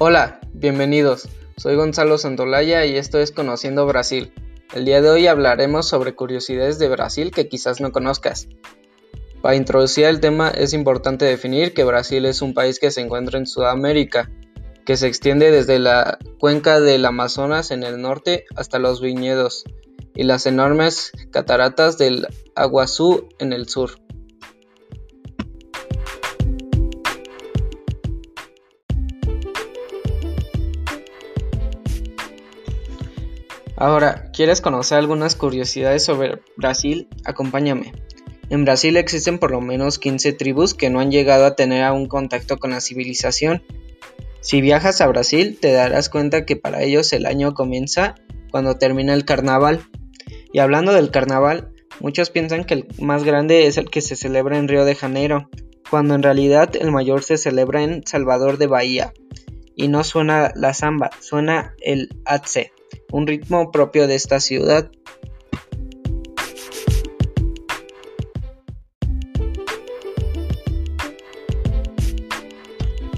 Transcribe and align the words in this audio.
Hola, 0.00 0.38
bienvenidos. 0.52 1.28
Soy 1.56 1.74
Gonzalo 1.74 2.18
Santolaya 2.18 2.86
y 2.86 2.96
esto 2.96 3.18
es 3.18 3.32
Conociendo 3.32 3.84
Brasil. 3.84 4.32
El 4.72 4.84
día 4.84 5.02
de 5.02 5.10
hoy 5.10 5.26
hablaremos 5.26 5.88
sobre 5.88 6.14
curiosidades 6.14 6.78
de 6.78 6.88
Brasil 6.88 7.32
que 7.32 7.48
quizás 7.48 7.80
no 7.80 7.90
conozcas. 7.90 8.46
Para 9.42 9.56
introducir 9.56 10.04
el 10.04 10.20
tema 10.20 10.50
es 10.50 10.72
importante 10.72 11.24
definir 11.24 11.74
que 11.74 11.82
Brasil 11.82 12.26
es 12.26 12.42
un 12.42 12.54
país 12.54 12.78
que 12.78 12.92
se 12.92 13.00
encuentra 13.00 13.40
en 13.40 13.48
Sudamérica, 13.48 14.30
que 14.86 14.96
se 14.96 15.08
extiende 15.08 15.50
desde 15.50 15.80
la 15.80 16.18
cuenca 16.38 16.78
del 16.78 17.04
Amazonas 17.04 17.72
en 17.72 17.82
el 17.82 18.00
norte 18.00 18.44
hasta 18.54 18.78
los 18.78 19.00
viñedos 19.00 19.64
y 20.14 20.22
las 20.22 20.46
enormes 20.46 21.10
cataratas 21.32 21.98
del 21.98 22.28
Aguazú 22.54 23.28
en 23.40 23.52
el 23.52 23.68
sur. 23.68 23.98
Ahora, 33.80 34.24
¿quieres 34.32 34.60
conocer 34.60 34.98
algunas 34.98 35.36
curiosidades 35.36 36.04
sobre 36.04 36.40
Brasil? 36.56 37.06
Acompáñame. 37.24 37.92
En 38.50 38.64
Brasil 38.64 38.96
existen 38.96 39.38
por 39.38 39.52
lo 39.52 39.60
menos 39.60 40.00
15 40.00 40.32
tribus 40.32 40.74
que 40.74 40.90
no 40.90 40.98
han 40.98 41.12
llegado 41.12 41.46
a 41.46 41.54
tener 41.54 41.84
aún 41.84 42.06
contacto 42.06 42.56
con 42.56 42.72
la 42.72 42.80
civilización. 42.80 43.62
Si 44.40 44.60
viajas 44.60 45.00
a 45.00 45.06
Brasil 45.06 45.58
te 45.60 45.70
darás 45.70 46.08
cuenta 46.08 46.44
que 46.44 46.56
para 46.56 46.82
ellos 46.82 47.12
el 47.12 47.24
año 47.24 47.54
comienza 47.54 48.16
cuando 48.50 48.74
termina 48.74 49.14
el 49.14 49.24
carnaval. 49.24 49.86
Y 50.52 50.58
hablando 50.58 50.92
del 50.92 51.12
carnaval, 51.12 51.70
muchos 52.00 52.30
piensan 52.30 52.64
que 52.64 52.74
el 52.74 52.86
más 52.98 53.22
grande 53.22 53.68
es 53.68 53.76
el 53.76 53.90
que 53.90 54.00
se 54.00 54.16
celebra 54.16 54.58
en 54.58 54.66
Río 54.66 54.84
de 54.84 54.96
Janeiro, 54.96 55.50
cuando 55.88 56.16
en 56.16 56.24
realidad 56.24 56.74
el 56.74 56.90
mayor 56.90 57.22
se 57.22 57.38
celebra 57.38 57.84
en 57.84 58.04
Salvador 58.04 58.58
de 58.58 58.66
Bahía. 58.66 59.12
Y 59.76 59.86
no 59.86 60.02
suena 60.02 60.50
la 60.56 60.74
samba, 60.74 61.10
suena 61.20 61.74
el 61.80 62.08
atse 62.24 62.72
un 63.12 63.26
ritmo 63.26 63.70
propio 63.70 64.06
de 64.06 64.14
esta 64.14 64.40
ciudad. 64.40 64.90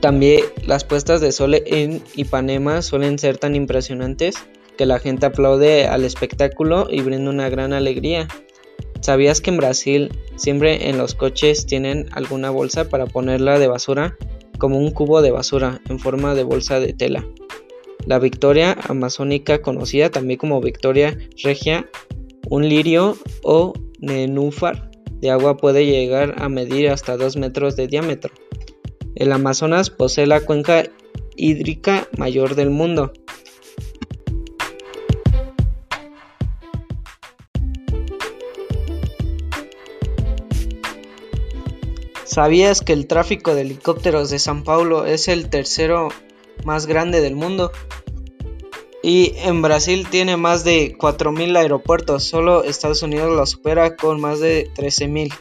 También 0.00 0.44
las 0.66 0.84
puestas 0.84 1.20
de 1.20 1.32
sol 1.32 1.54
en 1.54 2.02
Ipanema 2.14 2.82
suelen 2.82 3.18
ser 3.18 3.38
tan 3.38 3.56
impresionantes 3.56 4.36
que 4.76 4.86
la 4.86 5.00
gente 5.00 5.26
aplaude 5.26 5.88
al 5.88 6.04
espectáculo 6.04 6.86
y 6.90 7.00
brinda 7.00 7.30
una 7.30 7.48
gran 7.48 7.72
alegría. 7.72 8.28
¿Sabías 9.00 9.40
que 9.40 9.50
en 9.50 9.56
Brasil 9.56 10.12
siempre 10.36 10.90
en 10.90 10.98
los 10.98 11.14
coches 11.14 11.66
tienen 11.66 12.08
alguna 12.12 12.50
bolsa 12.50 12.88
para 12.88 13.06
ponerla 13.06 13.58
de 13.58 13.68
basura? 13.68 14.16
Como 14.58 14.78
un 14.78 14.90
cubo 14.90 15.22
de 15.22 15.32
basura 15.32 15.80
en 15.88 15.98
forma 15.98 16.34
de 16.34 16.44
bolsa 16.44 16.78
de 16.78 16.92
tela. 16.92 17.24
La 18.04 18.18
victoria 18.18 18.76
amazónica, 18.88 19.62
conocida 19.62 20.10
también 20.10 20.38
como 20.38 20.60
victoria 20.60 21.16
regia, 21.42 21.88
un 22.48 22.68
lirio 22.68 23.16
o 23.42 23.72
nenúfar 24.00 24.90
de 25.20 25.30
agua 25.30 25.56
puede 25.56 25.86
llegar 25.86 26.34
a 26.38 26.48
medir 26.48 26.90
hasta 26.90 27.16
2 27.16 27.36
metros 27.36 27.74
de 27.76 27.86
diámetro. 27.88 28.32
El 29.14 29.32
Amazonas 29.32 29.90
posee 29.90 30.26
la 30.26 30.40
cuenca 30.40 30.84
hídrica 31.36 32.06
mayor 32.16 32.54
del 32.54 32.70
mundo. 32.70 33.12
¿Sabías 42.24 42.82
que 42.82 42.92
el 42.92 43.06
tráfico 43.06 43.54
de 43.54 43.62
helicópteros 43.62 44.28
de 44.28 44.38
San 44.38 44.62
Paulo 44.62 45.06
es 45.06 45.28
el 45.28 45.48
tercero 45.48 46.10
más 46.64 46.86
grande 46.86 47.20
del 47.20 47.36
mundo. 47.36 47.72
Y 49.02 49.34
en 49.36 49.62
Brasil 49.62 50.06
tiene 50.10 50.36
más 50.36 50.64
de 50.64 50.96
4.000 50.98 51.56
aeropuertos, 51.56 52.24
solo 52.24 52.64
Estados 52.64 53.02
Unidos 53.02 53.36
lo 53.36 53.46
supera 53.46 53.94
con 53.96 54.20
más 54.20 54.40
de 54.40 54.68
13.000. 54.74 55.32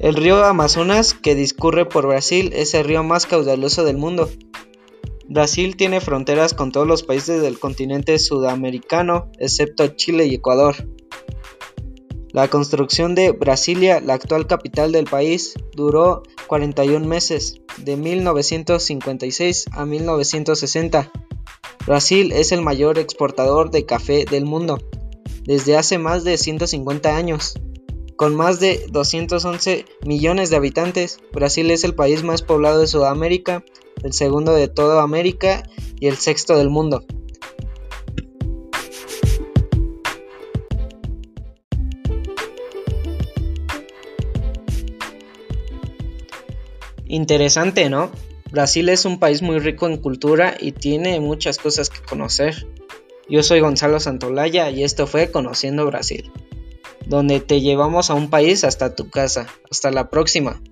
El 0.00 0.16
río 0.16 0.44
Amazonas, 0.44 1.14
que 1.14 1.34
discurre 1.34 1.86
por 1.86 2.08
Brasil, 2.08 2.50
es 2.54 2.74
el 2.74 2.84
río 2.84 3.04
más 3.04 3.24
caudaloso 3.24 3.84
del 3.84 3.96
mundo. 3.96 4.28
Brasil 5.28 5.76
tiene 5.76 6.00
fronteras 6.00 6.54
con 6.54 6.72
todos 6.72 6.86
los 6.86 7.04
países 7.04 7.40
del 7.40 7.58
continente 7.58 8.18
sudamericano, 8.18 9.30
excepto 9.38 9.86
Chile 9.86 10.26
y 10.26 10.34
Ecuador. 10.34 10.74
La 12.32 12.48
construcción 12.48 13.14
de 13.14 13.30
Brasilia, 13.30 14.00
la 14.00 14.14
actual 14.14 14.46
capital 14.46 14.90
del 14.90 15.04
país, 15.04 15.54
duró 15.74 16.22
41 16.48 17.06
meses, 17.06 17.61
de 17.78 17.96
1956 17.96 19.66
a 19.72 19.84
1960. 19.84 21.10
Brasil 21.86 22.32
es 22.32 22.52
el 22.52 22.62
mayor 22.62 22.98
exportador 22.98 23.70
de 23.70 23.86
café 23.86 24.24
del 24.24 24.44
mundo, 24.44 24.78
desde 25.44 25.76
hace 25.76 25.98
más 25.98 26.24
de 26.24 26.38
150 26.38 27.16
años. 27.16 27.54
Con 28.16 28.36
más 28.36 28.60
de 28.60 28.86
211 28.90 29.84
millones 30.06 30.50
de 30.50 30.56
habitantes, 30.56 31.18
Brasil 31.32 31.70
es 31.70 31.82
el 31.82 31.94
país 31.94 32.22
más 32.22 32.42
poblado 32.42 32.80
de 32.80 32.86
Sudamérica, 32.86 33.64
el 34.04 34.12
segundo 34.12 34.52
de 34.54 34.68
toda 34.68 35.02
América 35.02 35.62
y 35.98 36.06
el 36.08 36.16
sexto 36.16 36.56
del 36.56 36.70
mundo. 36.70 37.04
Interesante, 47.12 47.90
¿no? 47.90 48.10
Brasil 48.52 48.88
es 48.88 49.04
un 49.04 49.18
país 49.18 49.42
muy 49.42 49.58
rico 49.58 49.86
en 49.86 49.98
cultura 49.98 50.56
y 50.58 50.72
tiene 50.72 51.20
muchas 51.20 51.58
cosas 51.58 51.90
que 51.90 52.00
conocer. 52.00 52.66
Yo 53.28 53.42
soy 53.42 53.60
Gonzalo 53.60 54.00
Santolaya 54.00 54.70
y 54.70 54.82
esto 54.82 55.06
fue 55.06 55.30
Conociendo 55.30 55.84
Brasil, 55.84 56.32
donde 57.04 57.40
te 57.40 57.60
llevamos 57.60 58.08
a 58.08 58.14
un 58.14 58.30
país 58.30 58.64
hasta 58.64 58.96
tu 58.96 59.10
casa. 59.10 59.46
Hasta 59.70 59.90
la 59.90 60.08
próxima. 60.08 60.62